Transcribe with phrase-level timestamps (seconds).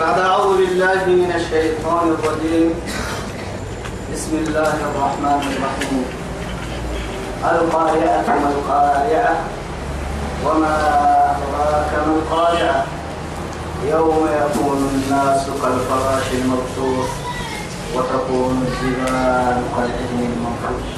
[0.00, 2.68] بعد أعوذ بالله من الشيطان الرجيم.
[4.12, 6.04] بسم الله الرحمن الرحيم.
[7.44, 9.34] القارعة ما القارعة
[10.44, 10.74] وما
[11.32, 12.84] أدراك ما القارعة؟
[13.88, 17.10] يوم يكون الناس كالفراش المبثوث
[17.94, 20.88] وتكون الجبال كالعهن المنفوش.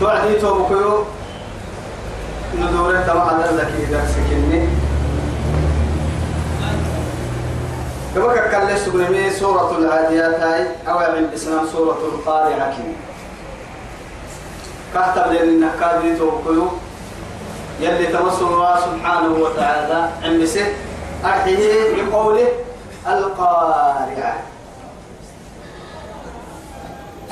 [0.00, 1.04] توعدي توبكيو
[2.60, 4.85] ندورة تمام لك إذا سكني
[8.16, 12.92] كما كان سبنمي سورة العاديات هاي أو من اسم سورة القارعة كن
[14.94, 16.68] كهتب لأن النكاد توقيو
[17.80, 20.66] يلي تمسوا الله سبحانه وتعالى عمسه
[21.24, 22.48] أحيه بقوله
[23.06, 24.36] القارعة.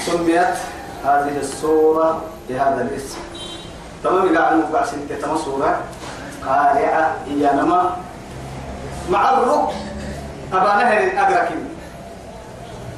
[0.07, 0.57] سميت
[1.05, 3.19] هذه السورة بهذا الاسم.
[4.05, 5.81] تمام قاعد نقع سنتة تمسورة
[6.47, 7.97] قارعة هي نما
[9.11, 9.69] مع الركب
[10.57, 11.65] أبا نهر أقركني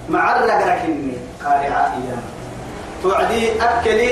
[0.08, 1.12] مع الرقركني
[1.44, 2.14] قارعة هي
[3.02, 4.10] توعدي أكلي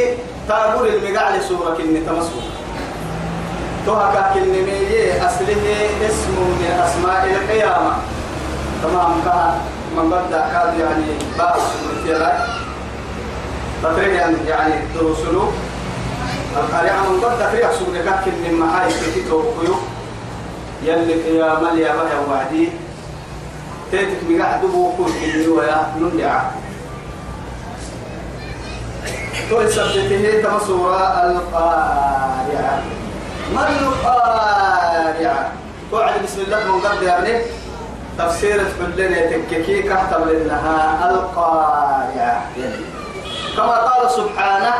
[0.49, 2.55] تابور المقع لسورة كني تمسورة
[3.87, 7.97] توها كني ميجي أصله اسم من أسماء القيامة.
[8.83, 9.55] تمام كان
[9.97, 11.05] من بدأ كاد يعني
[11.39, 12.33] باب سورة
[13.83, 15.49] تقريبا يعني درسلو.
[16.57, 19.75] القارعة من بدأ تقريبا سورة كني محاي في توقيو
[20.85, 22.69] يلي يا مال يا بها وعدي
[23.95, 26.41] تيتك بقعد بوكو كني ويا نندع.
[29.51, 32.83] تو سبته تمسورة القارعة
[33.55, 35.53] ما القارعة
[35.91, 37.35] توعد بسم الله من قبل يعني
[38.19, 38.91] تفسير تقول
[39.31, 42.43] تككي كهتم لنها القارعة.
[43.57, 44.75] كما قال سبحانه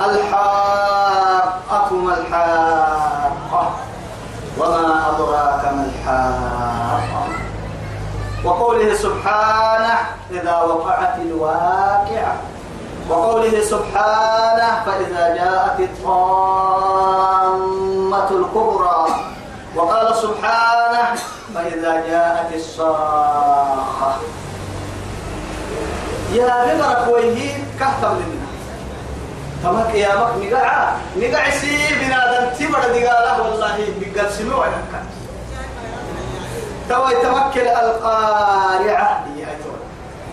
[0.00, 3.64] الحاقة ما الحاقة
[4.58, 7.19] وما أدراك ما الحاقة.
[8.44, 9.98] وقوله سبحانه
[10.30, 12.36] إذا وقعت الواقعة.
[13.10, 17.20] وقوله سبحانه فإذا جاءت الطامة
[18.30, 19.06] الكبرى.
[19.76, 21.14] وقال سبحانه
[21.54, 24.12] فإذا جاءت الصاخة
[26.32, 28.48] يا غمرك ويه كهتم لنا.
[29.62, 34.92] تمك يا مك نقع نقع سي بنادم تبر دقاله والله بقل سموع لك.
[36.90, 39.10] توي تمكن القارعة.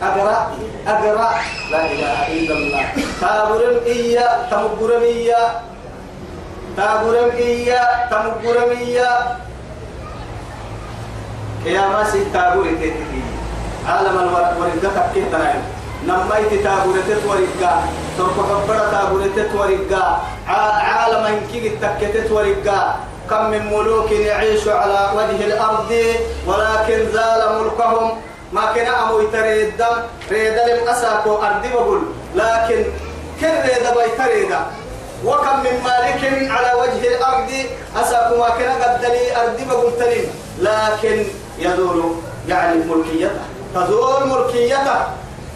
[0.01, 0.39] أقرأ.
[0.87, 1.29] أقرأ.
[1.71, 2.85] لا إله إلا الله.
[3.21, 5.43] تابرم إيا تمقرم إيا.
[6.77, 9.11] تابرم إيا تمقرم إيا.
[11.63, 13.21] كياما سي تابوري تتكي.
[13.87, 15.59] عالم الوردة كيف تنعي
[16.07, 17.73] نميت تابورتت ورقا
[18.17, 20.05] تركو حبرة تابورتت ورقا
[20.47, 22.95] عالم إنكي تكتت ورقا
[23.29, 25.91] كم من ملوك يعيش على وجه الأرض
[26.47, 28.21] ولكن زال ملكهم.
[28.53, 29.83] ما كان أمو يتريد
[30.31, 32.01] ريد لم أساكو أرض بقول
[32.35, 32.83] لكن
[33.41, 34.51] كن ريد بيتريد
[35.25, 37.49] وكم من مالك على وجه الأرض
[37.95, 40.29] أساكو ما كان قد لي أرض بقول تلين.
[40.59, 41.25] لكن
[41.59, 42.15] يدور
[42.47, 43.41] يعني ملكيته
[43.75, 44.99] تزول ملكيته.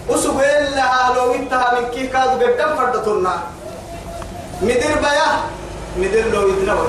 [0.10, 3.36] وسبيل لها لو انتهى من كي كادو قدام فردتنا
[4.62, 5.30] مدير بيا
[5.98, 6.88] مدير لو يتنوي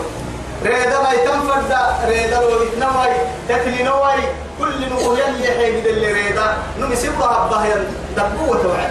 [0.64, 1.72] ريدا ما يتنفرد
[2.08, 3.14] ريدا لو يتنوي
[3.48, 4.22] تكلي نوي
[4.58, 7.84] كل نقول يلي حيد اللي ريدا نمسبها بها
[8.16, 8.90] دبوة توعد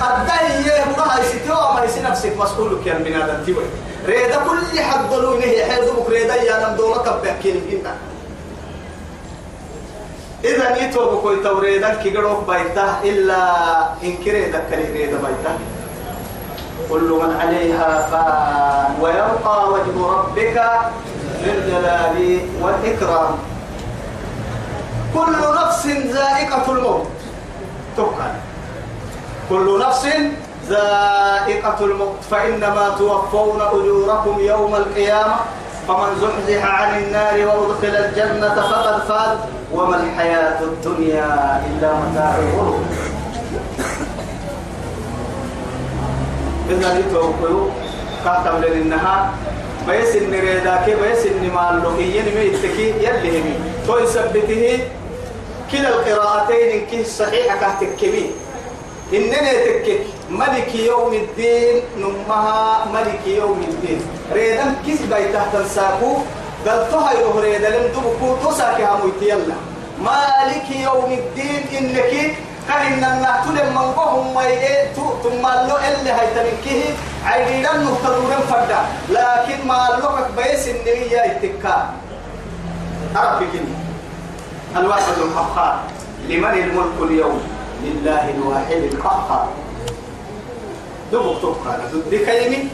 [0.00, 3.64] الدهي ما يستوى ما يسي نفسك مسؤول كان من هذا التوي
[4.06, 7.84] ريدا كل حد ضلوا نهي حيزبك ريدا يا نم دولة كبه كيلين
[10.44, 13.40] إذا نيتو بكوي توريدا كيغروك بايتا إلا
[14.02, 15.58] إن كريدا كريدا بايتا.
[16.90, 19.02] كل من عليها فان.
[19.02, 20.56] ويبقى وجه ربك
[21.44, 23.34] ذي الجلال والإكرام.
[25.14, 27.06] كل نفس ذائقة الموت.
[27.96, 28.34] تقال
[29.48, 30.06] كل نفس
[30.68, 32.16] ذائقة الموت.
[32.30, 35.36] فإنما توفون أجوركم يوم القيامة.
[35.88, 39.38] فمن زحزح عن النار وأدخل الجنة فقد فاز.
[39.72, 42.80] وما الحياة الدنيا إلا متاع الغرور.
[46.70, 47.68] إذا يتوقعوا
[48.24, 49.32] كاتم للنها
[49.88, 53.54] بيس النريدا كي بيس النمال لقيين ميتكي يلي همي
[53.86, 54.78] تو يثبته
[55.72, 58.30] كلا القراءتين كي صحيحة كهتكمي
[59.14, 64.00] إننا تكك ملك يوم الدين نمها ملك يوم الدين.
[64.32, 66.16] ريدان كيس باي تحت الساقو
[66.66, 69.54] قلتها يروه ريدا لم تبكو تساكي همويت يلا.
[69.98, 72.36] مالك يوم الدين إنك
[72.70, 76.84] كهن النهت لما نقوهم ما يأتوا ثم لو اللي هيتنكيه
[77.26, 78.80] عيدا نهتدون فردا.
[79.10, 81.90] لكن ما لوكك بيس النية اتكا.
[83.16, 83.74] أربكني
[84.76, 85.80] الواحد القهار.
[86.28, 87.42] لمن الملك اليوم؟
[87.84, 89.48] لله الواحد القهار.
[91.12, 92.64] دبك تبقى كلمة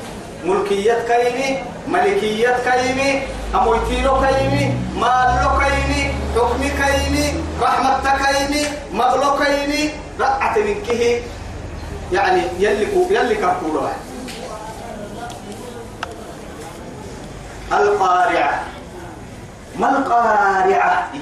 [0.46, 3.22] ملكية كلمة ملكية كلمة
[3.54, 6.02] أمويتينو كلمة مالو كلمة
[6.34, 7.26] حكم كلمة
[7.62, 9.90] رحمة كلمة مغلو كلمة
[10.20, 11.20] رأت من كه
[12.12, 13.92] يعني يلي يلي كفورة
[17.72, 18.64] القارعة.
[19.78, 20.66] ما القارعة؟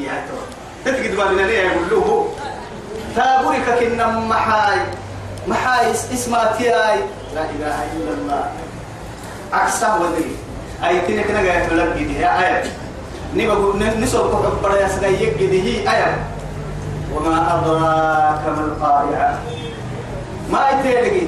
[0.00, 0.44] يا ترى
[0.84, 2.28] تتجد ما بنا يقول له
[3.16, 4.78] تابورك كنا محاي.
[5.48, 6.98] محاي اسمها تياي
[7.34, 8.63] لا إله إلا الله.
[9.62, 10.36] أكسا ودري
[10.84, 12.62] أي تنك نجا تلقي دي آية
[13.36, 16.16] نبغى نسوق كبر يا سجى يجي هي آية
[17.14, 19.38] وما أدراك ما القارعة
[20.50, 21.26] ما يتلقي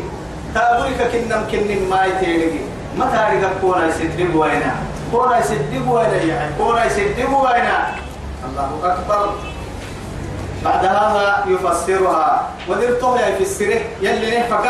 [0.54, 2.58] تابورك كنا كنا ما يتلقي
[2.98, 4.74] ما تاريخ كونا يسدب وينا
[5.12, 7.94] كونا يسدب وينا يعني كونا يسدب وينا
[8.48, 9.34] الله أكبر
[10.64, 14.66] بعد هذا يفسرها ودرته يا يفسره يلي نفك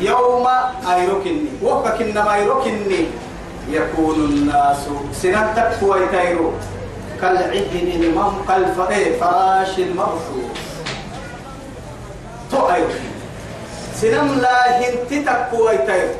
[0.00, 0.46] يوم
[0.90, 3.06] أيركني وفك إنما أيركني
[3.70, 4.76] يكون الناس
[5.12, 6.52] سنتك ويتيرو
[7.20, 10.48] كالعهن المم كالفراش المرفوع
[12.50, 13.14] تو أيركني
[14.00, 16.14] سنم لا هنتتك ويتيرو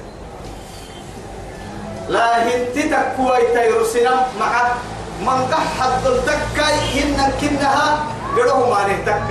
[2.09, 4.73] لا هنتتك ويتيرو سنم معك
[5.21, 7.99] من قحط التكاي إنك كنها
[8.37, 9.23] قدوه ما نهتك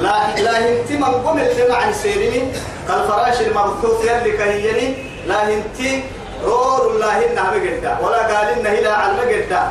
[0.00, 1.88] لا لا هنتي من قم اللي مع
[2.90, 4.86] الفراش المرثوث يلي كهيني
[5.26, 6.04] لا هنتي
[6.44, 9.62] رور الله إنها بقدا ولا قال إنه لا علم بقدا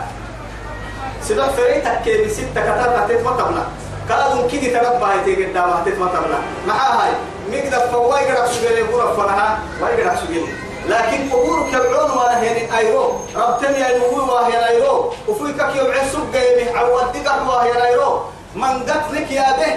[1.22, 3.64] سيدنا فريتك كي ستة كتر تتمطبنا.
[4.10, 6.40] كادون كيدي تربى هاي قدا ما تتمطبنا.
[6.68, 7.12] معها هاي.
[7.52, 10.48] مقدر فواي قرأ سجل يقول فنها واي قرأ سجل
[10.88, 13.19] لكن قبورك يبعون واهين أيرو.
[13.36, 15.14] ربتني يا نمو واهين أيرو.
[15.28, 18.22] وفيك يوم عسوك قيمه عودك واهين أيرو.
[18.56, 19.74] من قتلك يا به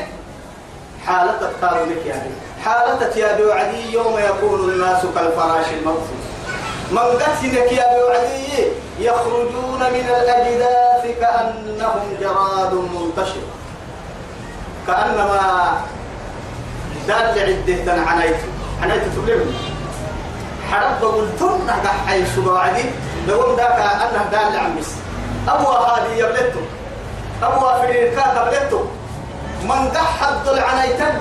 [1.06, 2.49] حالتك قالوا لك يا به.
[2.64, 6.22] حالتك يا به عدي يوم يكون الناس كالفراش المبثوث.
[6.90, 8.68] من قتلك يا به عدي
[8.98, 13.44] يخرجون من الأجداث كأنهم جراد منتشر.
[14.86, 15.80] كأنما
[17.08, 18.40] دال عدة عنيت
[18.82, 19.54] عنيت تبلغني.
[20.70, 22.84] حرب بقول ثم نحن حي سباعدي
[23.26, 24.90] لهم ذاك أنه دال عمس
[25.48, 26.62] أبو هذه يبلته
[27.42, 28.84] أبو فريقا قبلته
[29.62, 31.19] من يتبدل كتر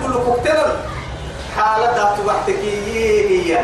[2.50, 3.60] هي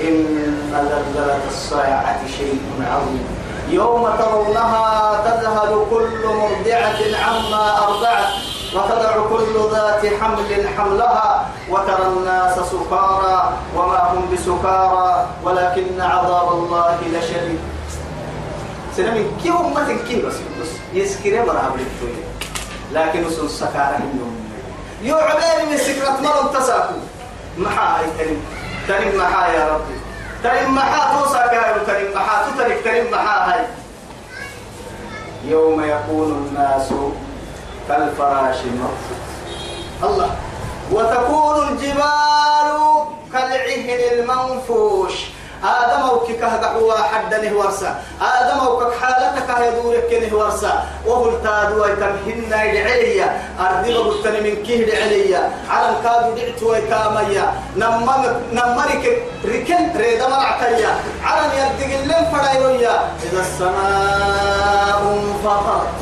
[0.00, 0.26] إن
[0.72, 3.26] زلزلة الصاعة شيء عظيم.
[3.70, 8.28] يوم ترونها تذهل كل مرضعة عما أرضعت
[8.74, 17.60] وتضع كل ذات حمل حملها وترى الناس سكارى وما هم بسكارى ولكن عذاب الله لشديد.
[18.96, 21.76] سنمين كي أمة كي بس بس يسكر مرة
[22.92, 24.34] لكن سكارى منهم
[25.02, 26.94] يعبين من سكرة مرم تساكو.
[27.58, 28.02] محا
[28.88, 29.98] تريم محا يا ربي.
[30.42, 31.22] تريم محا
[31.86, 32.50] تريم محا.
[32.50, 33.66] تترك تريم محا هاي.
[35.44, 36.88] يوم يكون الناس
[37.88, 39.18] كالفراش المرفوع
[40.02, 40.36] الله.
[40.92, 42.70] وتكون الجبال
[43.32, 45.14] كالعهن المنفوش.
[45.64, 48.02] آدم أو كه دعوة حد نهورسا.
[48.20, 50.72] آدم أو حالتك يدورك نهورسا.
[51.06, 57.52] وهو التادو يتمهن العليا أرضي بقتن من كيه العليا على الكادو دعت ويتاميا.
[57.76, 60.92] نمر نمرك ركن ريدا مرعتيا.
[61.24, 65.98] على يدق اللين فرايويا إذا السماء انفطرت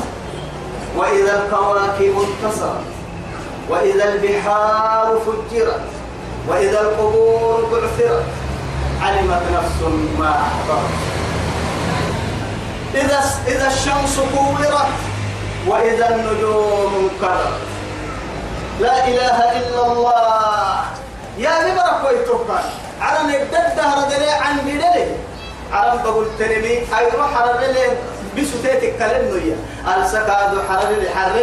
[0.97, 2.87] وإذا الكواكب انتصرت
[3.69, 5.89] وإذا البحار فجرت
[6.47, 8.23] وإذا القبور بعثرت
[9.01, 9.81] علمت نفس
[10.19, 10.89] ما أحضرت.
[12.95, 14.73] إذا إذا الشمس كورت
[15.67, 17.59] وإذا النجوم انكدرت.
[18.79, 20.81] لا إله إلا الله.
[21.37, 22.65] يا نبرك ويتوكل
[23.01, 25.15] على نبدأ دهر دلي عن بدلي
[25.71, 27.51] على بقول ترمي أي روح على
[28.37, 29.57] بسو تيتك كلام نويا
[29.97, 31.39] السكاد حرر حرر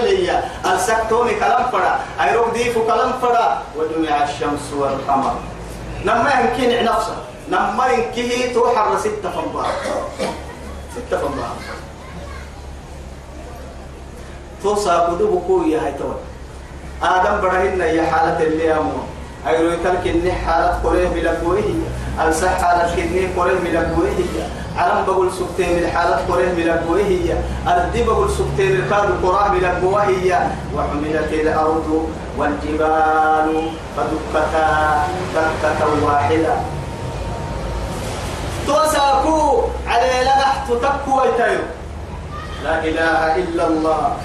[0.75, 1.99] السكتومي كلام فرا.
[2.21, 3.63] أيروك ديفو كلام فرا.
[3.77, 5.35] وجمع الشمس والقمر.
[6.05, 7.17] نما يمكن نفسه.
[7.49, 9.67] نما يمكن توحر ستة فنبار.
[10.97, 11.57] ستة فنبار.
[14.63, 16.17] توسا قدوبكو يا هاي تول
[17.03, 18.91] آدم برهن يا حالة اللي أمو.
[19.47, 21.63] أيرو يتلك إني حالة قريه بلقوه
[22.21, 24.11] ألسح حالة كني قريه بلقوه
[24.77, 27.39] عرم بقول سكتين الحالة قريه بلقوه
[27.69, 30.07] أردي بقول سكتين الكاد قراه بلقوه
[30.75, 36.55] وحملت الأرض والجبال فدكتا دكة واحدة.
[38.67, 41.21] توساكو على لنح تتكو
[42.65, 44.17] لا إله إلا الله.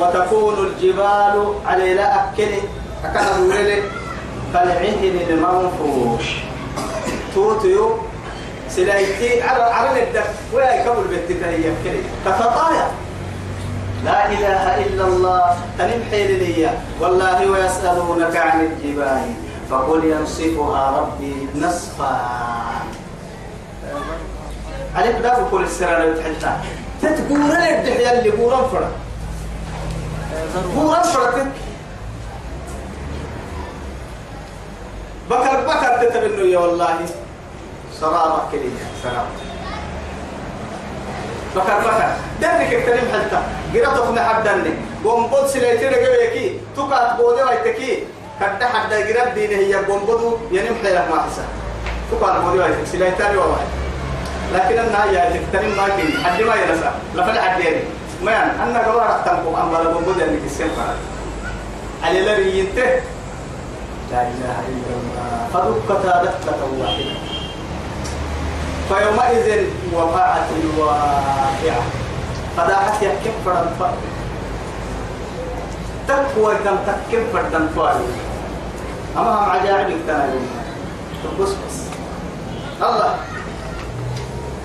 [0.00, 2.52] وتكون الجبال على لا أكل
[3.04, 3.82] أكل دولة
[4.52, 6.26] كالعهن المنفوش.
[7.34, 7.98] توتيو.
[8.68, 9.42] سلايتي.
[9.42, 10.30] على على الدك.
[10.52, 12.86] ويا يكمل بيتك هي كلي كفطايا.
[14.04, 15.56] لا إله إلا الله.
[15.78, 19.26] تنمحي لي والله ويسألونك عن الجبال.
[19.70, 22.20] فقل ينصفها ربي نصفا.
[24.96, 26.60] عليك دافع كل السنة لو تحلتها
[27.02, 28.90] تتقول لي الدحية اللي قورا فرا
[30.76, 31.52] قورا فرا
[35.30, 36.98] بكر بكر تتبنو يا والله.
[38.00, 39.28] سرابة كلية سرابة
[41.56, 42.12] بكر بكر.
[42.40, 43.42] دنك اكتنم حلتا.
[43.74, 44.74] قرأتك محب دنك.
[45.04, 48.04] قنبض سليتين قويكي تقعد بودي ويتكي.
[48.40, 51.44] كده حد قرأت دينه هي قنبضو ينم حيلك ما حسا
[52.10, 53.66] تقعد بودي ويتك سليتين وواحد
[54.52, 56.90] لكن أنا يا تكتنم ما كي حد ما ينسى.
[57.14, 57.82] لفل حد يعني
[58.22, 60.96] ما يعني أنا قوار أختمكم أما قنبض يعني كسين فرد
[62.02, 63.00] على الذي ينتهي
[64.12, 65.48] لا إله إلا الله.
[65.52, 67.14] فدكتا دكة واحدة.
[68.88, 71.82] فيومئذ وقعت الواقعة.
[72.56, 73.94] فداحت يحكم فرد فرد
[76.08, 78.00] تقوى دم تحكم فرد فرد
[79.16, 80.48] أما هم عجائب التنايم
[81.40, 81.78] بس بس.
[82.82, 83.14] الله.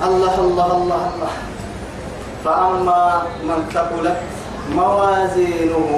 [0.04, 1.34] الله الله الله الله.
[2.46, 4.18] فأما من ثقلت
[4.76, 5.90] موازينه.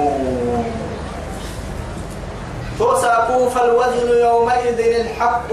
[2.78, 5.50] توساكو فالوزن يومئذ الحق.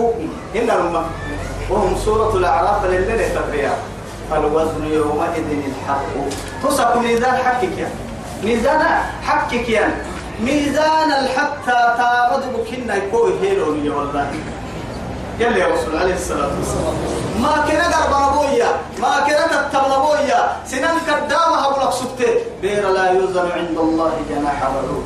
[0.56, 1.04] إن الأمة
[1.70, 3.78] وهم سورة الأعراف للذي تقريها
[4.32, 6.16] فالوزن يومئذ الحق.
[6.64, 7.90] توساكو ميزان حقك يا.
[8.44, 8.82] ميزان
[9.24, 9.92] حقك يا.
[10.40, 14.32] ميزان الحتى تارد بكنا يكوي هيرون يا والله.
[15.40, 16.96] يلي يا رسول عليه الصلاة والسلام.
[17.42, 17.88] ما كنا
[19.02, 24.60] ما كنا تتبل أبويا سنان كدامة أبو لك سبته بير لا يوزن عند الله جناح
[24.64, 25.06] بعوض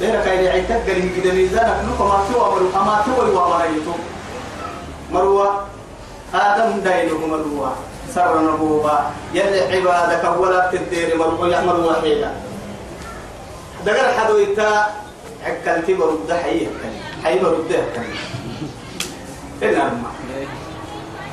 [0.00, 3.94] لأنك إذا عيتك قال كده ميزانك نكو ما توا أما توا ومريتو
[5.12, 5.66] مروة.
[6.34, 7.72] آدم داينه مروة.
[8.14, 11.48] سر نبوبا يلي عبادك ولا تدير مروة.
[11.48, 12.30] يا مروة حيلا
[13.86, 14.86] دقر حدو إتا.
[15.46, 16.66] عكالتي برد حيه
[17.24, 17.84] حي برد
[19.62, 20.10] إلا أما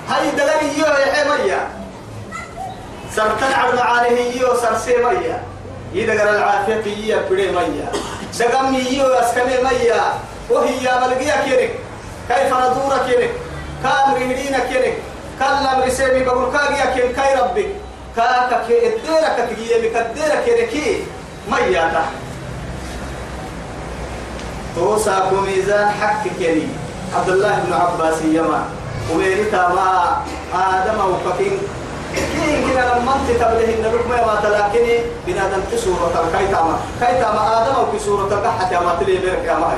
[0.10, 1.68] هاي دقر يو يا حمية
[3.16, 5.44] سرتن على معانيه يو سرسي مية.
[5.94, 7.92] يدقر العافية يا بدي مية.
[8.39, 10.04] دقم يو أسكني ميا
[10.50, 11.80] وهي ملقيا كيرك
[12.30, 13.32] كيف ندور كيرك
[13.84, 14.98] كام رهدين كيرك
[15.39, 17.68] كلم رسيمي بقول كاقيا كين كاي ربي.
[18.16, 21.04] كاكا كي الديرك تجيه بكديرك كيركي
[21.51, 22.06] ميا تا.
[24.75, 26.68] توسا ميزان حق كيري
[27.18, 28.79] عبد الله بن عباس يما
[29.13, 29.89] وميرتا ما
[30.54, 31.58] آدم وفكين
[32.16, 37.75] كين كنا لما انت تبله ان لكم ما تلاكني بنادم في سورة كايتاما كايتاما آدم
[37.75, 39.78] أو في سورة كحت يا ما تلي بيرك يا ما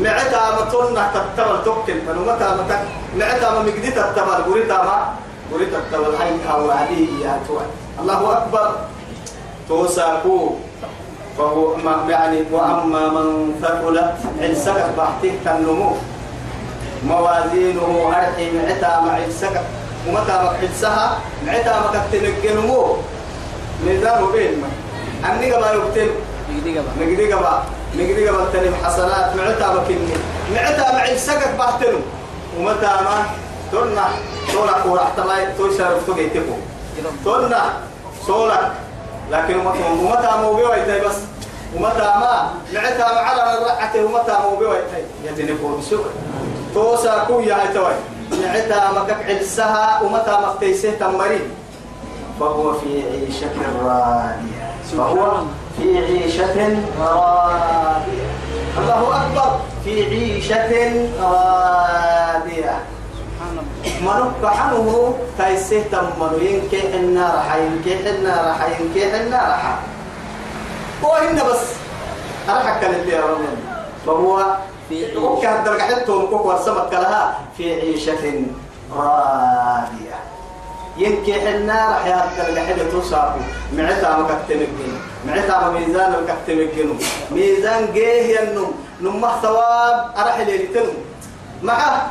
[0.00, 2.78] معتا ما تولنا تتبل توكل فنو متى متى
[3.18, 4.52] معتا ما مقدي تتبل.
[4.52, 4.96] قريتا ما
[5.52, 7.66] قريتا تتبل حي أو علي يا توي
[8.00, 8.70] الله أكبر.
[9.68, 10.56] توساكو.
[11.38, 11.76] فهو
[12.08, 14.52] يعني وأما من ثقلت عن
[14.98, 15.92] بحثه كالنمو
[17.04, 19.62] موازينه أرحي معتا مع السكة
[20.08, 22.96] ومتى مكحلسها معتا مكتنقنمو
[23.86, 24.68] ميزانه بين ما.
[25.32, 26.10] أني قبا يكتن
[26.50, 27.62] نقدي قبا.
[27.94, 28.44] نقدي قبا.
[28.52, 29.36] تنم حسنات.
[29.36, 30.16] معتا مكني
[30.54, 31.98] معتا مع السكة بحتنو
[32.58, 33.24] ومتى ما.
[33.72, 34.08] ترنا
[34.52, 36.56] تولك ورحت ما توشار فتوكيتكو
[37.24, 37.62] ترنا
[38.26, 38.72] سولك
[39.30, 41.29] لكن ومتى مو بيوي بس.
[41.76, 44.76] ومتى ما معتا على الرعة ومتى مو بيوي
[45.24, 46.04] يدنكو بسوء.
[46.74, 47.92] توسا كويا هاي توي
[48.42, 51.40] نعتا مكك علسها ومتى مقتيسه تمرين
[52.40, 53.50] فهو في عيشة
[53.84, 55.42] راضية فهو
[55.78, 58.28] في عيشة راضية
[58.78, 59.60] الله أكبر.
[59.84, 60.72] في عيشة
[61.22, 62.78] راضية
[64.00, 69.74] منك حنه تيسه تمر ينكح النار حينكح النار حينكح النار حي
[71.02, 71.64] وإن بس.
[72.48, 73.40] أرحك اللي يا رب
[74.06, 74.56] فهو
[74.88, 78.44] في وكان درجة حتى كوكو السمك لها في عيشة
[78.96, 80.18] راضية.
[80.96, 83.42] ينكح النار حياة درجة حتى تصابه
[83.72, 84.92] معتا ما كتمكن
[85.26, 86.94] معتا ما ميزان ما كتمكنه
[87.30, 88.72] ميزان جيه ينم.
[89.00, 90.94] نمه ثواب أرح ليلتنم
[91.62, 92.06] معه.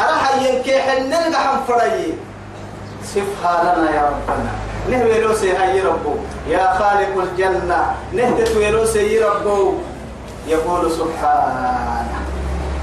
[0.00, 2.14] أرح ينكح النلقى حم فري
[3.04, 4.52] صفها لنا يا ربنا.
[4.90, 6.14] نهوي لوسي هاي ربو.
[6.48, 9.72] يا خالق الجنة نهدت ويلوسي ربو.
[10.48, 12.20] يقول سبحانه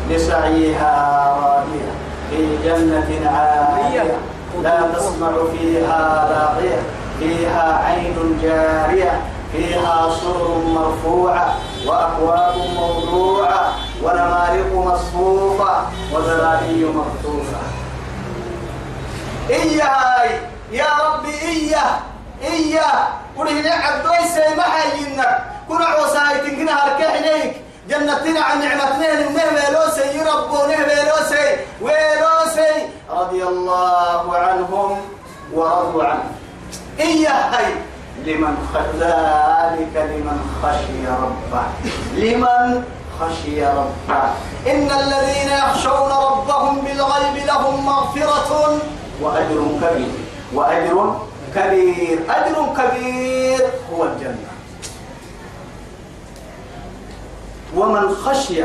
[0.10, 0.94] لسعيها
[1.42, 1.92] راضية
[2.30, 4.18] في جنة عالية
[4.64, 6.80] لا تسمع فيها لاغية
[7.20, 9.22] فيها عين جارية
[9.54, 11.56] فيها سرر مرفوعة
[11.86, 15.74] وأكواب موضوعة ونمارق مصفوفة
[16.14, 17.62] وزرابي مبثوثة
[19.50, 20.40] إياي!
[20.72, 22.00] يا ربي إياه
[22.44, 23.08] إياه.
[23.38, 27.56] ولي نعد دويسي ما حيينك كنا عوسايتين كنا هركحنيك
[27.90, 31.46] جنتنا عن نعمتين نهبلوسي يربو نهبلوسي
[31.82, 32.88] ويلوسي.
[33.10, 35.02] رضي الله عنهم
[35.54, 36.24] ورضوا عنه.
[37.00, 37.76] إياي
[38.26, 38.56] لمن
[39.00, 41.64] ذلك لمن خشي ربه.
[42.16, 42.84] لمن
[43.20, 44.24] خشي ربه.
[44.68, 48.80] إن الذين يخشون ربهم بالغيب لهم مغفرة
[49.22, 51.22] وأجر كبير وأجر
[51.56, 52.20] كبير.
[52.30, 53.62] أجر كبير
[53.94, 54.52] هو الجنة.
[57.76, 58.64] ومن خشي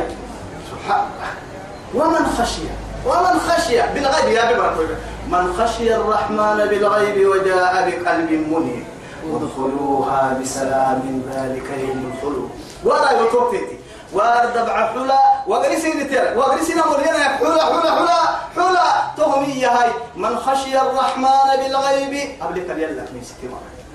[1.94, 2.62] ومن خشي
[3.06, 4.98] ومن خشي بالغيب يا ببرك
[5.30, 8.84] من خشي الرحمن بالغيب وجاء بقلب منيب.
[9.26, 12.50] ادخلوها بسلام ذلك يوم الخلود.
[12.84, 13.78] ولا يتوقفتي
[14.16, 18.20] واردبع حلا وقرسي نتر وقرسي نمرينا حلا حلا حلا
[18.56, 23.04] حلا تهمية هاي من خشي الرحمن بالغيب قبلك يلا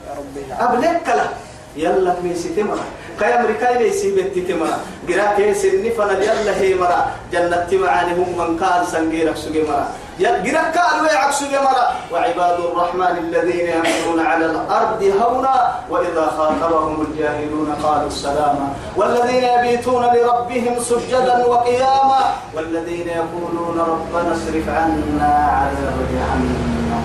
[0.07, 0.41] يا ربي.
[0.61, 1.29] قبلك له
[1.75, 2.79] يلا من ستمر
[3.19, 8.59] كاي أمريكا ليسي بنتي تمرا غيرا كيس النفنا يلا هي مرا جنة معاني هم من
[8.63, 9.87] قال سنجيرك سجي مرا
[10.25, 18.07] غيرا قال ويعكس مرا وعباد الرحمن الذين يمشون على الأرض هونا وإذا خاطبهم الجاهلون قالوا
[18.07, 22.21] السلاما والذين يبيتون لربهم سجدا وقياما.
[22.55, 27.03] والذين يقولون ربنا اصرف عنا عذاب جهنم.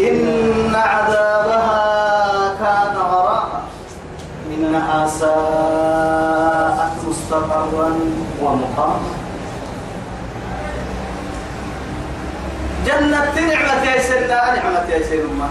[0.00, 1.82] إن عذابها
[2.60, 3.60] كان غراما.
[4.54, 7.90] إنها ساءت مستقرا
[8.42, 9.23] ومقاما.
[12.86, 15.48] جنة نعمة يا سيدنا نعمة يا سيدنا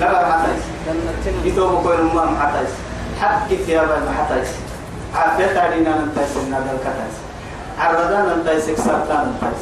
[0.00, 0.50] لا لا حتى
[0.86, 2.60] جنة يتوب كل ما حتى
[3.20, 4.42] حقك يا بابا حتى
[5.14, 7.14] عافيت علينا ننتهي سيدنا بالكتاس
[7.78, 9.58] عرضان ننتهي سكسرتان ننتهي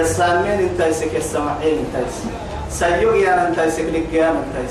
[0.00, 2.10] يسامين ننتهي سك يسمعين ننتهي
[2.70, 4.68] سيوغ يا ننتهي سك لك يا ننتهي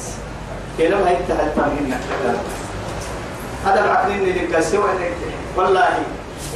[0.78, 1.98] كلام هيك تحت هنا
[3.66, 4.90] هذا بعقلين لك سوى
[5.58, 5.90] والله.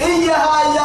[0.01, 0.84] إيها يا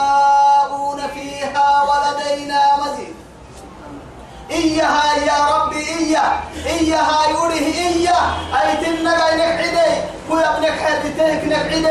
[4.71, 6.33] إياها يا ربي إياه
[6.65, 9.89] إياها يوره إياه أي تنقى نقعدي
[10.29, 11.81] كل ابنك حدتك نقعدي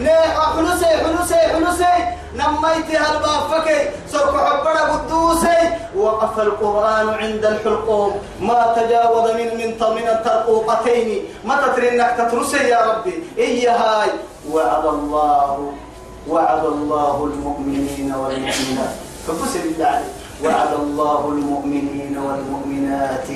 [0.00, 1.94] نيح حلوسي حلوسي حلوسي
[2.36, 3.78] نميتي هالبافكي
[4.12, 5.58] سرق حبنا قدوسي.
[5.96, 8.12] وقف القرآن عند الحلقوم.
[8.40, 13.14] ما تجاوز من من من الترقوقتين ما تتري إنك تترسي يا ربي.
[13.38, 14.06] إياها.
[14.50, 15.72] وعد الله
[16.28, 18.94] وعد الله المؤمنين والمؤمنات.
[19.26, 20.21] ففسر الله عليك.
[20.44, 23.28] وعد الله المؤمنين والمؤمنات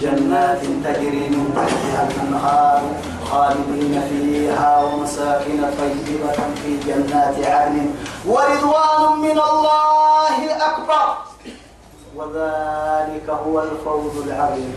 [0.00, 2.82] جنات تجري من تحتها الأنهار
[3.30, 7.90] خالدين فيها ومساكن طيبة في جنات عدن
[8.26, 10.38] ورضوان من الله
[10.70, 11.06] أكبر.
[12.16, 14.74] وذلك هو الفوز العظيم.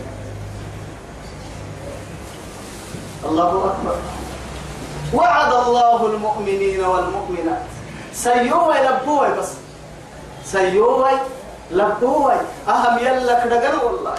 [3.24, 3.96] الله أكبر.
[5.14, 7.62] وعد الله المؤمنين والمؤمنات.
[8.12, 9.48] سيوم يلبوه بس.
[10.44, 11.04] سيوم
[11.70, 12.34] لبوي.
[12.68, 14.14] أهم يلك دقنا والله.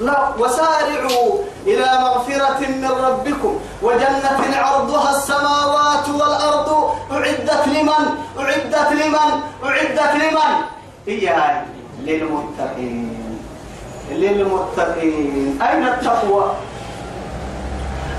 [0.00, 1.30] لا وسارعوا
[1.66, 3.60] إلى مغفرة من ربكم.
[3.82, 6.70] وجنة عرضها السماوات والأرض.
[7.12, 8.04] أعدت لمن؟
[8.38, 9.30] أعدت لمن؟
[9.64, 10.52] أعدت لمن؟
[11.06, 11.26] هي
[12.00, 13.38] للمتقين.
[14.10, 15.62] للمتقين.
[15.62, 16.44] أين التقوى؟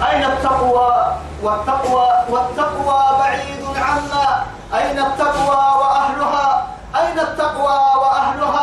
[0.10, 0.92] أين التقوى؟
[1.44, 4.44] والتقوى والتقوى بعيد عنا.
[4.74, 6.68] أين التقوى وأهلها؟
[7.00, 8.56] أين التقوى وأهلك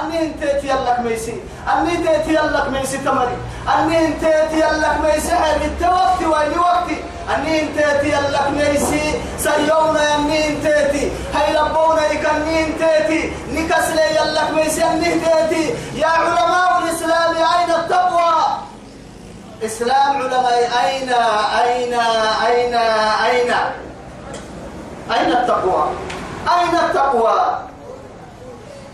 [0.00, 1.42] أني انت يلك ميسي.
[1.72, 3.36] أني انت يلك ميسي تمري.
[3.78, 9.20] أني انت يلك ميسي حبيت وقتي وين وقتي أني انت يلك ميسي.
[9.38, 10.66] سيونا أني انت
[11.34, 12.82] هاي ربونا يكني انت
[13.52, 14.84] نكس لي يلك ميسي.
[14.84, 15.26] أني انت
[15.94, 18.32] يا علماء الإسلام أين التقوى؟
[19.64, 21.12] إسلام علماء أين
[21.62, 21.94] أين
[22.46, 22.74] أين
[23.24, 23.54] أين؟
[25.12, 25.84] أين التقوى؟
[26.58, 27.71] أين التقوى؟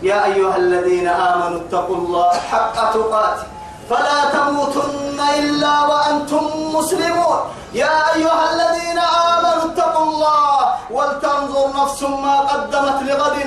[0.01, 3.43] يا أيها الذين آمنوا اتقوا الله حق تقاته.
[3.89, 7.39] فلا تموتن إلا وأنتم مسلمون.
[7.73, 13.37] يا أيها الذين آمنوا اتقوا الله ولتنظر نفس ما قدمت لغد.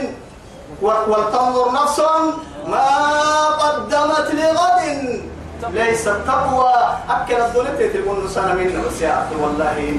[0.82, 1.98] ولتنظر نفس
[2.66, 2.88] ما
[3.62, 4.80] قدمت لغد.
[5.72, 6.74] ليس التقوى.
[7.10, 9.96] أكل الدنيا تقول نسانا منا بس يا أخي والله.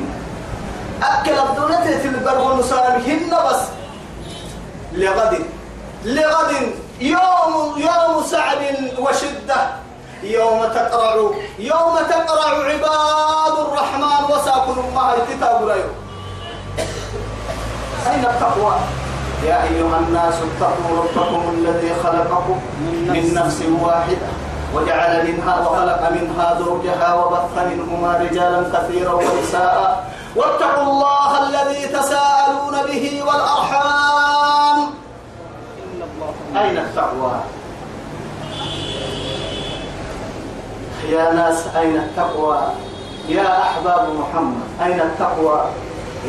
[1.03, 3.61] أكل الدنيا تقول نسانا منا بس
[4.93, 5.62] لغد.
[6.03, 6.51] لغد
[6.99, 8.61] يوم يوم سعد
[8.99, 9.61] وشدة.
[10.23, 11.15] يوم تقرع
[11.59, 15.59] يوم تقرع عباد الرحمن وساكن الله الكتاب
[18.11, 18.75] أين التقوى؟
[19.43, 22.59] يا أيها الناس اتقوا ربكم الذي خلقكم
[23.07, 24.27] من نفس واحدة
[24.73, 30.03] وجعل منها وخلق منها زوجها وبث منهما رجالا كثيرا ونساء.
[30.35, 34.42] واتقوا الله الذي تساءلون به والأرحام.
[36.57, 37.31] أين التقوى؟
[41.09, 42.57] يا ناس أين التقوى؟
[43.29, 45.61] يا أحباب محمد أين التقوى؟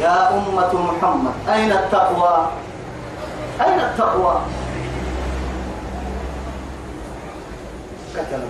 [0.00, 2.46] يا أمة محمد أين التقوى؟
[3.60, 4.40] أين التقوى؟
[8.14, 8.40] كتب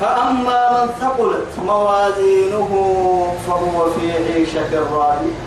[0.00, 2.68] فأما من ثقلت موازينه
[3.46, 5.45] فهو في عيشة راضية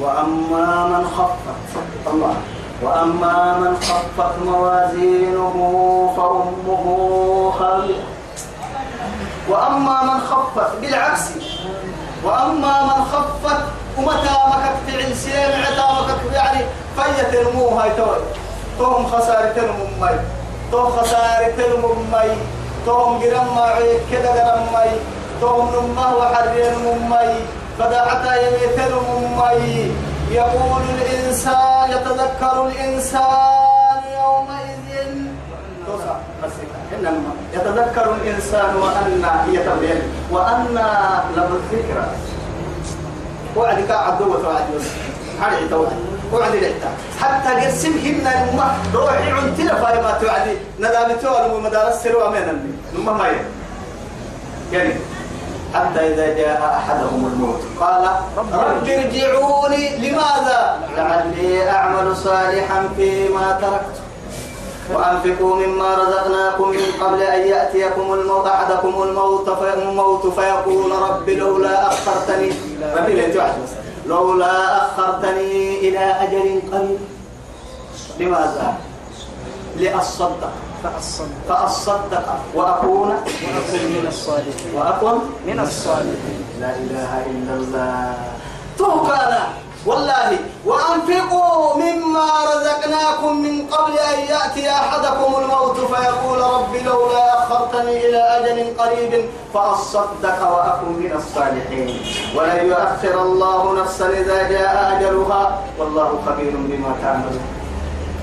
[0.00, 1.74] وأما من خفت
[2.06, 2.34] الله.
[2.82, 5.56] وأما من خفت موازينه
[6.16, 6.84] فأمه
[7.58, 8.02] خاوية
[9.48, 11.22] وأما من خفت بالعكس.
[12.24, 13.60] وأما من خفت
[13.98, 16.64] ومتى مكت عسين عتا مكت يعني
[16.96, 18.16] فيت المو هاي توي.
[18.78, 20.18] توهم خسارة الممي
[20.72, 22.36] تو خسارة الممي
[22.86, 24.90] توهم قرم معي كده قرم مي.
[25.40, 27.34] توهم نمه وحرين ممي
[27.78, 29.92] فدعتا يميتن ممي
[30.30, 34.74] يقول الإنسان يتذكر الإنسان يومئذ.
[37.54, 40.74] يتذكر الإنسان وأن يتبين وأن
[41.36, 42.06] له الذكرى
[43.56, 44.64] وعد قاعد دوة وعد
[45.42, 45.98] هذه توعد.
[46.32, 50.56] وعد لحتا حتى قسمهن الماء روحي عنتنا فايما توعدي.
[50.80, 53.26] ندامتوا المدارس سروا من الماء ما
[54.72, 54.94] يعني
[55.74, 57.60] حتى إذا جاء أحدهم الموت.
[57.80, 59.96] قال رب ارجعوني.
[59.96, 60.60] لماذا؟
[60.96, 63.96] لعلي أعمل صالحا فيما تركت.
[64.94, 72.52] وأنفقوا مما رزقناكم من قبل أن يأتيكم الموت أحدكم الموت الموت فيقول رب لولا أخرتني.
[74.06, 76.98] لولا أخرتني إلى أجل قريب.
[78.18, 78.74] لماذا؟
[79.76, 80.52] لأصدق.
[81.48, 82.26] فأصدق.
[82.54, 83.08] وأكون
[83.72, 88.14] من الصالحين وأكون من الصالحين لا إله إلا الله.
[88.78, 89.42] توكانا
[89.86, 90.38] والله.
[90.64, 98.58] وأنفقوا مما رزقناكم من قبل أن يأتي أحدكم الموت فيقول رب لولا أخرتني إلى أجل
[98.78, 101.88] قريب فأصدق وأكن من الصالحين.
[102.36, 105.42] ولن يؤخر الله نفسا إذا جاء أجلها.
[105.78, 107.44] والله خبير بما تعملون.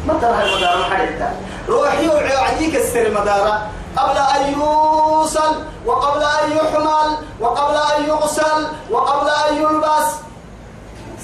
[0.08, 1.30] متى هاي المدار حديثة
[1.69, 3.67] روحي وعديك السر مدارة.
[3.97, 10.08] قبل أن يوصل وقبل أن يحمل وقبل أن يغسل وقبل أن يلبس.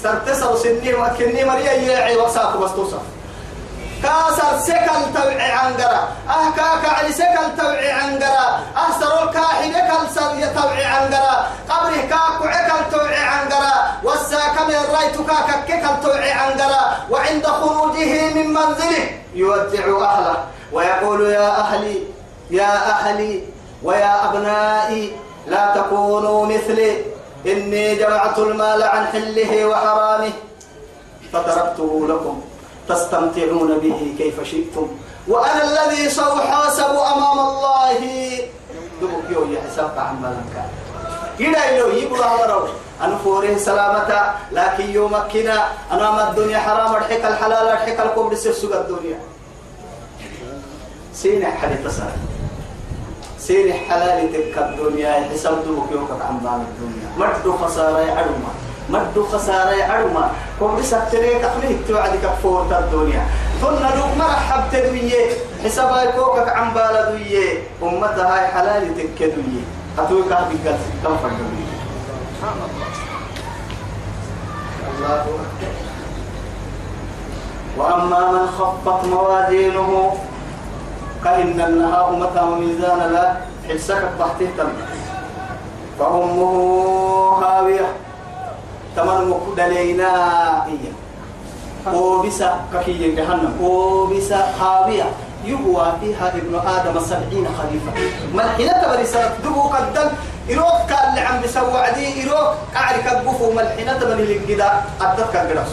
[0.02, 2.70] سرتسر سنين وكني مريا يعي وساق بس
[4.02, 7.12] كاسر سكل توعي عنقرة أه كاكا علي
[7.90, 15.16] عنقرة أه سرول كاحي بكل سر توعي عنقرة قبره كاكو عكل توعي عنقرة والساكم الرايت
[15.16, 20.44] كاكا ككل توعي عنقرة وعند خروجه من منزله يودع أهله.
[20.72, 22.02] ويقول يا أهلي
[22.50, 23.42] يا أهلي
[23.82, 27.04] ويا أبنائي لا تكونوا مثلي.
[27.46, 30.32] إني جمعت المال عن حله وحرامه.
[31.32, 32.42] فتركته لكم.
[32.88, 34.88] تستمتعون به كيف شئتم.
[35.28, 38.00] وأنا الذي سأحاسب أمام الله.
[39.02, 40.64] دبك يو يحسب عن ملكا
[41.40, 42.68] إلى إلو يبرا ورو
[43.02, 44.34] أنا فوره سلامتا.
[44.52, 46.96] لكن يوم كنا أنا ما الدنيا حرام.
[46.96, 47.66] الحك الحلال.
[47.68, 49.18] الحك الكبر سيسوق الدنيا.
[51.12, 52.12] سين حديث سار
[53.38, 55.28] سين حلال تك الدنيا.
[55.32, 57.08] حساب دبك يوم عن الدنيا.
[57.18, 58.52] مرد خسارة عدوما
[58.88, 63.26] مدو خسارة عرما كم بسكتري تقليه توعدك فور الدنيا
[63.60, 65.30] ثم لوك مرحب تدوية
[65.64, 69.64] حسابا كوكك عن بالدوية أمتها هاي حلال تكدوية
[69.98, 71.78] أتوك هذه قلت كم فردوية
[74.98, 75.26] الله
[77.76, 80.16] وأما من خفت موازينه
[81.24, 83.36] كأن النهار متى وميزان لا
[83.68, 84.68] حسك تحته
[85.98, 86.52] فأمه
[87.42, 88.07] هاوية.
[88.98, 90.10] تمن مقدلينا
[90.66, 93.62] إياه وبسا ككي جهنم.
[93.62, 95.06] وبسا خاوية
[95.44, 97.90] يبوى فيها ابن آدم سبعين خليفة.
[98.34, 100.10] ملحنة تبري سنة دبو قدن
[100.50, 104.82] إروك كان اللي عم بسوى عدي إروك أعرف القفو ملحنة تبري للقدا.
[105.00, 105.64] أدتك القدا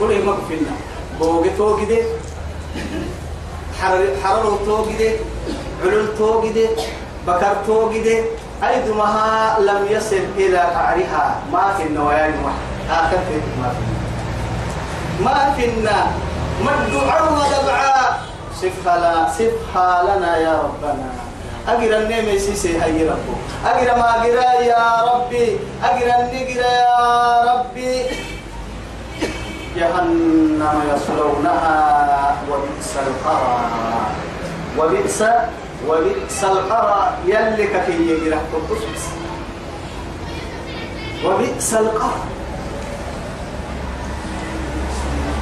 [0.00, 0.74] قل إيه مقفلنا
[1.18, 1.98] بوغي توقدي.
[3.80, 5.10] حرر حرر توقدي.
[5.82, 6.66] علل توقدي.
[7.26, 8.45] بكر توقدي.
[8.64, 12.34] أيدمها لم يصل إلى قعرها ما في النوايا
[12.90, 13.84] آخر في ما في
[15.24, 16.06] ما فينا
[16.64, 18.20] ما الدعاء ودبعاء
[18.56, 21.08] صفها لا صفها لنا يا ربنا.
[21.68, 23.34] أجر النعمة سيسي هاي ربو
[23.66, 25.58] أجر ما أجر يا ربي.
[25.84, 28.02] أجر النجر يا ربي.
[29.76, 31.76] جهنم يصلونها
[32.50, 33.60] وبئس القرار.
[34.78, 35.22] وبئس
[35.88, 39.02] وبئس القرار يلي كي يجرح قدس
[41.24, 42.20] وبئس القرار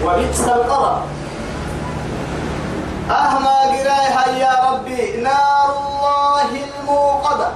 [0.04, 1.04] وبئس القرار
[3.10, 7.48] أهما قرايها يا ربي نار الله الموقدة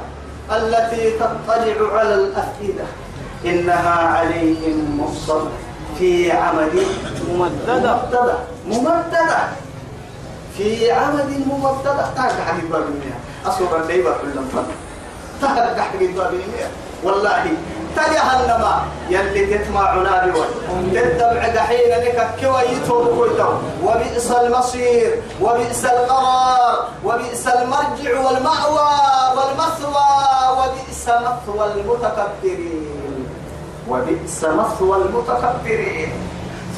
[0.50, 2.84] التي تطلع على الأفئدة.
[3.44, 5.40] إنها عليهم مصر
[5.98, 6.86] في عمد
[7.28, 8.38] ممددة ممددة.
[8.66, 9.38] ممددة.
[10.58, 11.30] في عمد
[12.16, 14.66] تاك حق باب المياه أصلا الليبة كلهم فن
[15.40, 16.70] تاك حق باب المياه
[17.04, 17.44] والله
[17.96, 18.64] تجهنم
[19.10, 23.62] يلي تسمعنا بوي تتبع دحين لك كويتهم كلهم.
[23.84, 28.90] وبئس المصير وبئس القرار وبئس المرجع والمأوى
[29.36, 30.10] والمثوى
[30.58, 33.26] وبئس مثوى المتكبرين.
[33.88, 36.12] وبئس مثوى المتكبرين.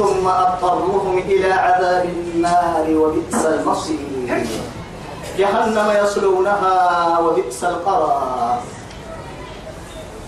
[0.00, 4.48] ثم أضطرهم إلى عذاب النار وبئس المصير.
[5.36, 6.76] جهنم يصلونها
[7.18, 8.60] وبئس القرار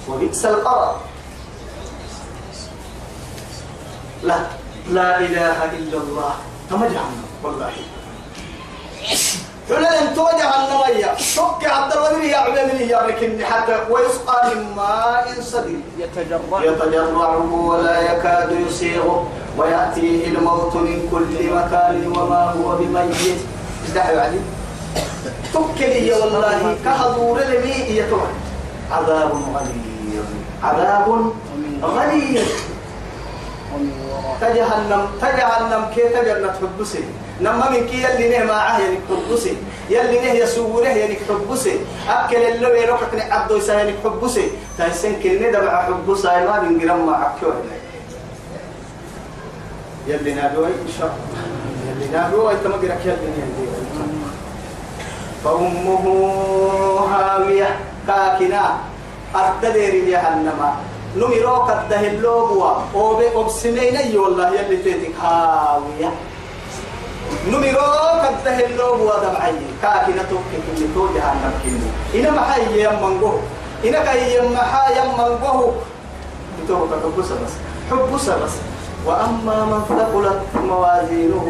[0.08, 0.96] وبئس القرار
[4.22, 4.38] لا
[4.92, 6.34] لا إله إلا الله.
[6.70, 7.08] جهنم
[7.44, 7.72] والله.
[9.78, 15.80] انت جهنم يا شك عبد الوزير يا عبد يا ركن حتى ويسقى من ماء صديق
[15.98, 23.40] يتجرع يتجرعه ولا يكاد يسيغه ويأتيه الموت من كل مكان وما هو بميت.
[23.86, 24.40] ازدحوا علي
[25.54, 28.28] تكلي والله كهدور لمي يتوه.
[28.92, 30.26] عذاب غليظ.
[30.62, 31.32] عذاب
[31.82, 32.48] غليظ.
[34.40, 37.04] تجهنم تجهنم كي تجنة حبسي
[37.42, 39.56] نما من كي يلي نه معاه يعني حبسي
[39.90, 45.82] يلي نه يسوره يعني حبسي أكل اللي يروحك عبدو يسا يعني حبسي تحسن كل ندبع
[45.82, 47.32] حبسي ما بنجرم معك
[50.06, 51.18] يلي نادوي إن شاء
[51.88, 53.66] يلي نادوي تمجرك يلي نادوي
[55.44, 56.04] فأمه
[57.10, 57.76] هاوية
[58.06, 58.76] كاكنا.
[59.34, 60.60] أرتدر جهنم
[61.16, 66.10] نمروك الدهلوبوا أوبي أبسمين أي والله يلي تيتك هاوية.
[67.46, 69.54] نمروك الدهلوبوا دبعي.
[69.82, 73.32] كاكنا توكي كني تو جهنم كني إنا محاي يمنغو.
[73.84, 75.72] إنا كي يمحا يمنغو.
[76.64, 77.52] بتوك حبسة بس
[77.90, 78.52] حبسة بس
[79.06, 81.46] وأما من ثقلت موازينه.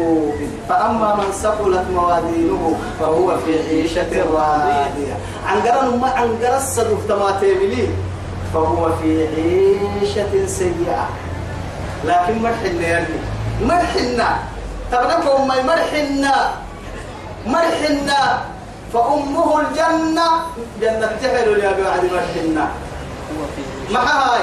[0.69, 5.15] فأما من ثقلت موازينه فهو في عيشة راضية.
[5.47, 7.07] عن قرن ما عن قرن الصدف
[8.53, 11.09] فهو في عيشة سيئة.
[12.05, 13.05] لكن مرحنا يعني
[13.61, 14.37] مرحنا
[14.93, 16.51] تبنكم ما مرحنا
[17.45, 18.41] مرحنا
[18.93, 20.27] فأمه الجنة
[20.81, 22.67] جنة تحل يا بعد مرحنا
[23.91, 24.41] ما هاي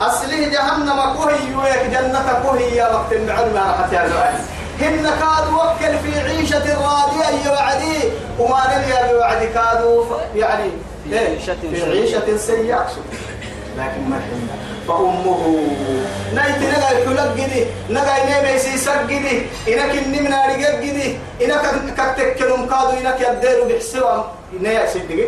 [0.00, 4.34] أصله جهنم كوهي ويك جنة كوهي يا وقت بعد ما راحت يا زوال
[4.80, 7.98] هن كادوا وكل في عيشة راضية يا وعدي
[8.38, 10.70] وما نلي بوعدي كادوا ف- يعني
[11.04, 11.28] في إيه؟
[12.00, 12.86] عيشة في سيئة.
[13.78, 15.42] لكن ما حنا فأمه.
[16.34, 19.36] نايت نجا يحلق جدي نجا ينام يسيسك جدي
[19.68, 21.64] إنك النمنا رجال جدي إنك
[21.96, 24.22] كتكلم كادو إنك يديروا بحسوا.
[24.60, 25.26] نيا سيدي.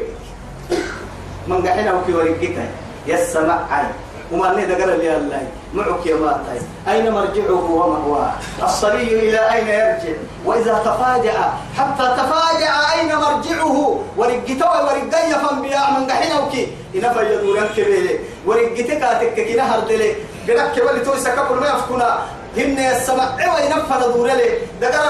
[1.49, 2.67] من قحنا وكي ورقتها
[3.07, 3.93] يسمع عين
[4.33, 5.43] وما نهدى قال لي الله.
[5.74, 8.32] معك يا ماتي أين مرجعه ومأواه
[8.62, 13.76] الصبي إلى أين يرجع؟ وإذا تفاجأ حتى تفاجأ أين مرجعه؟
[14.16, 20.14] ورقته ورقيا فانبياء من قحنا وكي إنا فيدور ينكبه ورقتك أتكك نهر دلي
[20.48, 22.18] قدك ولي تويسا كبر ما يفكنا.
[22.56, 24.48] هن السماء وينفن دور لي
[24.80, 25.04] دقر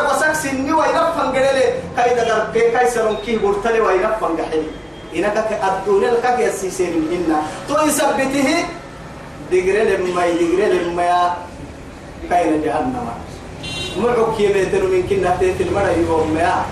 [0.50, 4.66] إني وينفن قرلي كاي دقر كي كي برتلي وينفن قحني.
[5.16, 5.36] إنك
[5.68, 7.36] الدنيا لك يسيسين منهن
[7.68, 8.64] تو يثبته
[9.52, 11.34] دقر لما يدقر لما
[12.30, 13.06] كاين جهنم
[13.96, 16.64] معك يميتن من كنا تيت المرأة يوم ما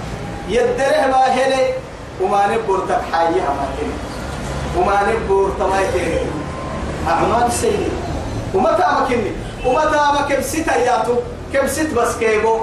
[0.48, 1.74] يدره ما هلي
[2.20, 3.96] وما نبور تبحايها ما تني
[4.76, 6.30] وما نبور تمايتين
[7.08, 7.90] أعمال سيئة
[8.54, 9.32] ومتى مكني
[9.66, 11.14] ومتى مكن ستة ياتو
[11.52, 12.58] كم ست بس كيبو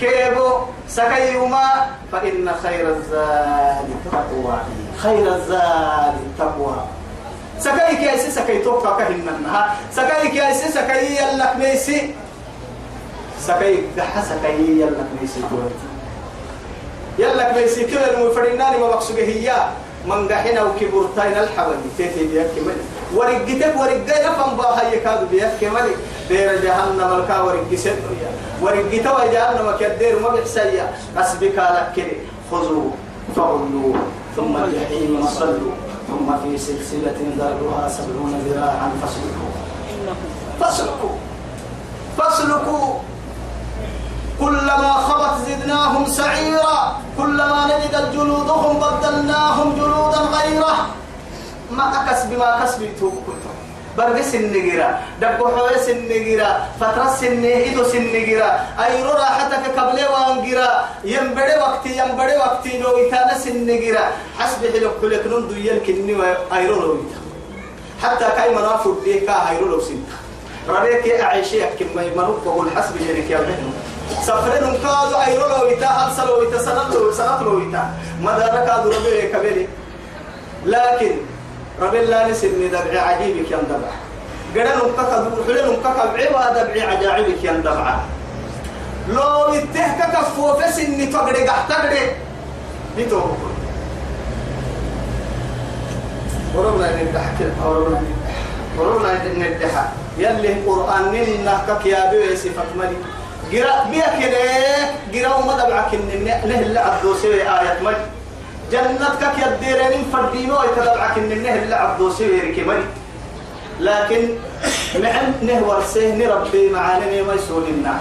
[0.00, 0.50] كيبو
[0.88, 4.58] سكيوما فإن خير الزاد التقوى
[4.96, 6.76] خير الزاد التقوى
[7.60, 12.14] سكايك يا سي سكاي توقع كهنها سكايك يا سي سكاي يلك ميسي.
[13.38, 15.40] سكي حسكي يلا كنيسي
[17.18, 19.54] يلا كنيسي كده المفرناني ما مقصوده هي.
[20.06, 21.88] من قحنا وكبرتين الحوالي.
[21.98, 22.82] تيتي بيك ملك.
[23.14, 25.96] ورقتك ورقا يفهم باها يكاد بيك ملك.
[26.28, 28.30] دير جهنم الكا ورق سنويا
[28.62, 32.16] ورقتا وجهنم كدير ما بحسيا أسبك لك كده
[32.50, 32.90] خذوا
[33.36, 33.94] فغلوا.
[34.36, 35.87] ثم الجحيم صلوا.
[36.08, 39.52] ثم في سلسلة ذرعها سبعون ذراعا فاسلكوا
[40.60, 41.16] فاسلكوا
[42.18, 42.94] فاسلكوا
[44.40, 50.76] كلما خبت زدناهم سعيرا كلما نجدت جلودهم بدلناهم جلودا غيره
[51.70, 52.82] ما أكسب ما كسب
[53.98, 61.54] توكلتم برقس النجرة دب حويس النجرة فترة سن إيدو سنجرة أيرو راحتك قبل وانجرة ينبري
[61.58, 64.04] وقتي ينبري وقتي لو يتانا سنجرة
[64.38, 66.14] حسب حلو كل كنون دويل كني
[66.52, 66.96] أيرو لو
[68.02, 70.16] حتى كاي منافر دي كا أيرو لو سنتا
[70.68, 73.70] ربيك أعيشي كم يمرق بقول حسب جنك يا بهنو
[74.22, 77.82] سفرين كادو أيرو لو يتا أرسل لو يتا سنة لو سنة لو يتا
[78.22, 79.68] مدار كادو ربيك
[80.66, 81.16] لكن
[81.80, 83.92] رب الله نسل دبع عجيبك يندبع
[84.54, 85.10] قرن نمكك
[85.46, 87.96] حلن نمكك بعبا دبع عجائبك يندبع
[89.08, 92.16] لو يتهك كفو فسن تقرق احتقرق
[92.96, 93.20] بيتو
[96.54, 98.02] وربنا ندحك وربنا
[98.78, 99.88] وربنا ندحك
[100.18, 102.98] يلي القرآن ننا كيابي ويسفك ملك
[103.52, 108.17] قرأ بيك يديك قرأ وما دبعك إن له اللي عبدو سوي آية ملك
[108.72, 112.88] جنتك يديرين فردينو يتدبعك إن النهر اللي عبدو سوي كملك
[113.80, 114.28] لكن
[114.94, 118.00] معن نهور سيه نربي معانا ما يسول النار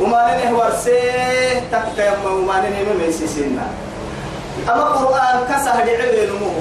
[0.00, 3.66] وما نهور سيه تكا يما وما نهور ما يسيسنا
[4.68, 6.52] أما قرآن كسه لعبين مو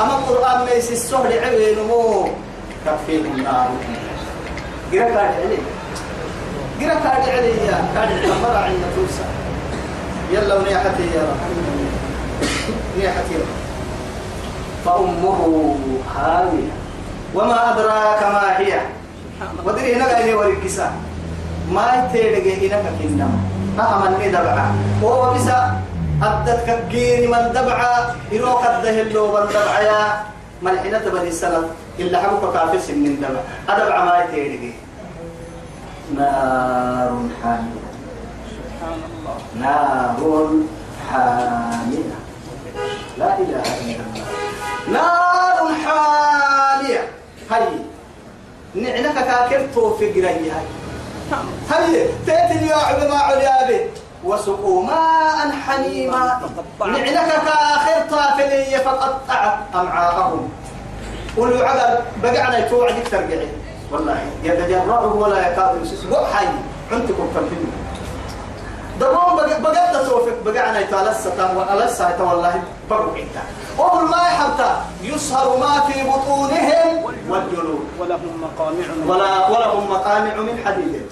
[0.00, 2.28] أما قرآن ما يسيسه لعبين مو
[2.86, 3.68] تكفيه النار.
[4.92, 5.58] قرأ كاد علي
[6.80, 9.28] قرأ كاد علي يا الحمر عند توسع.
[10.32, 12.03] يلا ونيحتي يا رب.
[13.04, 13.36] نيحتي
[14.84, 15.40] فأمه
[16.16, 16.74] هاوية
[17.34, 18.80] وما أدراك ما هي؟
[19.64, 20.92] ودري هنا قاعد ورقسا
[21.70, 23.28] ما يتيرجع هنا كنا
[23.80, 24.74] أهم من دبعة.
[25.02, 25.48] هو بس
[26.22, 28.14] أدت كجين من دبعة.
[28.32, 30.24] يروح الدهل لو من دبعة يا.
[30.62, 31.64] ملحنة بني السلام
[31.98, 33.44] إلا حبك كافر سن دبعة.
[33.68, 34.74] أدبعة ما يتيرجع
[36.16, 37.12] نار
[37.42, 37.84] حامية
[38.48, 39.36] سبحان الله.
[39.60, 40.20] نار
[41.10, 42.23] حامية
[43.18, 44.24] لا إله إلا الله.
[44.92, 47.08] نار حامية.
[47.50, 47.68] هاي.
[48.74, 50.52] نعنك كاكرتو في قرية
[51.70, 52.08] هاي.
[52.26, 53.80] تأتي يا ما عليابي
[54.24, 56.40] وسقوا ماء حميما.
[56.80, 60.50] نعنك كاخر طافلية فقطعت أمعاءهم.
[61.36, 63.48] قولوا عقل بقعنا يتوعدك ترجعي
[63.92, 66.46] والله يتجرعه ولا يكاد يسوس حي
[66.92, 67.72] عندكم فالفيلم
[69.04, 70.42] دمون بقى توفيق.
[70.44, 73.36] بقى أنا يتلسى وألسى والله برو انت
[73.78, 74.84] أول ما يحبتا.
[75.02, 81.06] يسهر ما في بطونهم والجلود ولهم مقامع من ولا ولهم مقامع من حديد.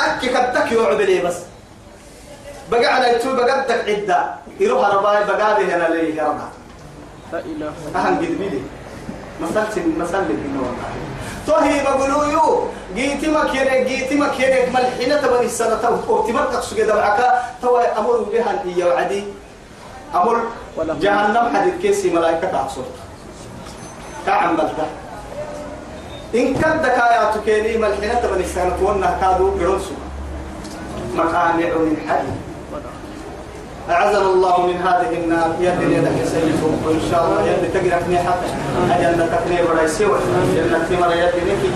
[0.00, 1.36] أكي كدك يعبلي بس.
[3.16, 4.34] يتوب بقى بدك عدة.
[4.60, 6.40] يروح رباي بقى به أنا ليه يا رب
[7.32, 8.62] لا إله إلا أهم قد بيلي
[9.40, 11.05] مسألة مسألة إنه والله.
[11.46, 14.68] توهي بقولوا جيتي ما كيرك جيتي ما كيرك.
[14.74, 16.22] ملحنة تبني السنة تو.
[16.26, 17.20] تمر تقصد كده معك.
[17.62, 19.24] تو أمر بها هي وعدي.
[20.14, 20.40] أمر
[21.00, 22.82] جهنم حديد كيسي ملائكة تعصر
[24.26, 24.86] كعم بلده
[26.34, 29.94] إن كدك آيات كيني ملحنة تبني السنة وأنا كادوا برنسو
[31.14, 32.45] مقامع من حديد
[33.90, 38.34] أعزنا الله من هذه النار يد يدك سيفهم وإن شاء الله يد تقرأ نيحة
[38.90, 40.18] أجنة تقني ولا سوى
[40.56, 41.70] جنة تمرة يد نكي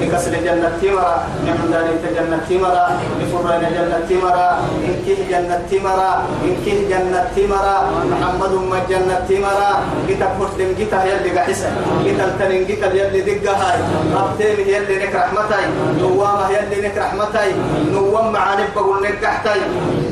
[0.00, 1.14] نكسر جنة تمرة
[1.48, 2.84] نحن ذلك جنة تمرة
[3.20, 4.48] نفرنا جنة تمرة
[4.88, 6.10] إنكيه جنة تمرة
[6.44, 7.76] إنكيه جنة تمرة
[8.12, 9.70] محمد ما جنة تمرة
[10.08, 11.68] جيتا مسلم جيتا يلي قحسة
[12.04, 13.78] جيتا التنين جيتا يلي دقة هاي
[14.16, 15.64] ربتين يلي نك رحمتاي
[16.00, 17.50] نوامة يلي نك رحمتاي
[17.92, 19.60] نوام معانب بقول نك قحتاي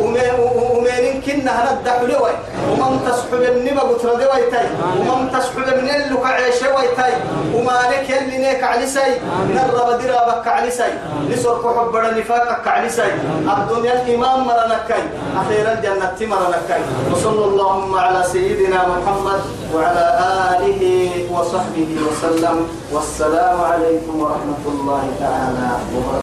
[0.01, 1.13] ومين
[1.43, 2.35] كنا هندع لوي
[2.71, 4.67] ومن تسحب النبا قتر دوي تاي.
[4.99, 7.13] ومن تسحب من اللي عيش وي تاي.
[7.55, 9.19] وما لك يلي نيك على سي
[9.51, 10.93] نرى بدرا بك على سي
[11.31, 13.11] نسرق حب نفاقك سي
[13.53, 15.03] الدنيا الإمام مرنكاي
[15.37, 16.83] أخيرا جنة مرنكاي
[17.13, 19.41] وصلى اللهم على سيدنا محمد
[19.75, 20.07] وعلى
[20.55, 20.83] آله
[21.33, 22.69] وصحبه وسلم.
[22.93, 26.22] والسلام عليكم ورحمة الله تعالى وبركاته.